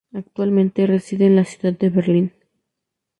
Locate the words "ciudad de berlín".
1.45-2.33